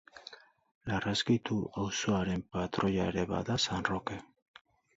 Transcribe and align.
Larraskitu 0.91 1.59
auzoaren 1.83 2.43
patroia 2.57 3.07
ere 3.13 3.29
bada 3.35 3.61
San 3.69 3.89
Roke. 3.95 4.21